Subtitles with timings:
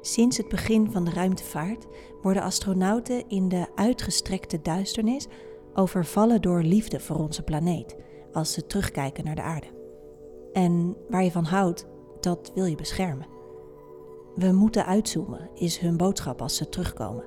[0.00, 1.86] Sinds het begin van de ruimtevaart
[2.22, 5.26] worden astronauten in de uitgestrekte duisternis
[5.74, 7.96] overvallen door liefde voor onze planeet
[8.32, 9.66] als ze terugkijken naar de aarde.
[10.52, 11.86] En waar je van houdt,
[12.20, 13.26] dat wil je beschermen.
[14.34, 17.24] We moeten uitzoomen, is hun boodschap als ze terugkomen.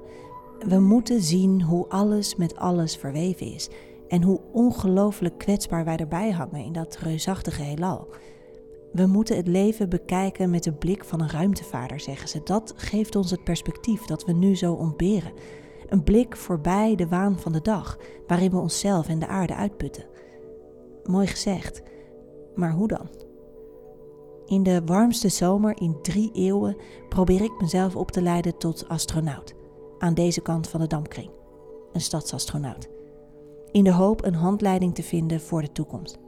[0.68, 3.70] We moeten zien hoe alles met alles verweven is
[4.08, 8.08] en hoe ongelooflijk kwetsbaar wij erbij hangen in dat reusachtige heelal.
[8.94, 12.42] We moeten het leven bekijken met de blik van een ruimtevaarder, zeggen ze.
[12.44, 15.34] Dat geeft ons het perspectief dat we nu zo ontberen.
[15.90, 20.06] Een blik voorbij de waan van de dag, waarin we onszelf en de aarde uitputten.
[21.04, 21.84] Mooi gezegd,
[22.56, 23.10] maar hoe dan?
[24.46, 26.78] In de warmste zomer in drie eeuwen
[27.10, 29.54] probeer ik mezelf op te leiden tot astronaut.
[29.98, 31.30] Aan deze kant van de Damkring.
[31.94, 32.90] Een stadsastronaut.
[33.72, 36.20] In de hoop een handleiding te vinden voor de toekomst.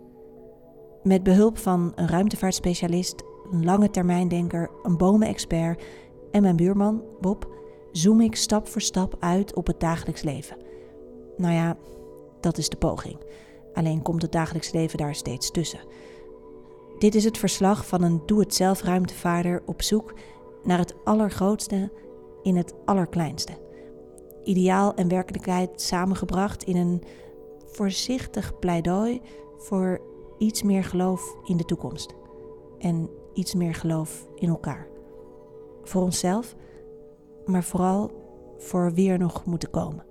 [1.05, 5.84] Met behulp van een ruimtevaartspecialist, een lange termijndenker, een bomenexpert
[6.31, 7.48] en mijn buurman, Bob,
[7.92, 10.58] zoom ik stap voor stap uit op het dagelijks leven.
[11.38, 11.78] Nou ja,
[12.39, 13.17] dat is de poging.
[13.73, 15.80] Alleen komt het dagelijks leven daar steeds tussen.
[17.00, 20.14] Dit is het verslag van een doe-het-zelf ruimtevaarder op zoek
[20.64, 21.92] naar het allergrootste
[22.44, 23.53] in het allerkleinste.
[24.44, 27.03] Ideaal en werkelijkheid samengebracht in een
[27.66, 29.22] voorzichtig pleidooi
[29.58, 32.16] voor iets meer geloof in de toekomst.
[32.78, 34.88] En iets meer geloof in elkaar.
[35.83, 36.55] Voor onszelf,
[37.45, 38.11] maar vooral
[38.58, 40.05] voor wie er nog moeten komen.